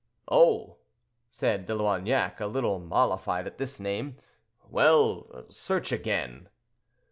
[0.31, 0.77] "Oh!"
[1.29, 4.17] said De Loignac, a little mollified at this name,
[4.67, 6.49] "well, search again."